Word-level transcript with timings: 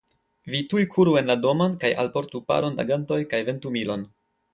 Vi 0.51 0.59
tuj 0.69 0.85
kuru 0.93 1.11
en 1.19 1.29
la 1.31 1.35
domon 1.43 1.75
kaj 1.83 1.91
alportu 2.05 2.41
paron 2.53 2.79
da 2.81 2.87
gantoj 2.93 3.19
kaj 3.35 3.43
ventumilon. 3.51 4.09